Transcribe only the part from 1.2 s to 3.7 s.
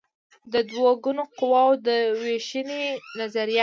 قواوو د وېشنې نظریه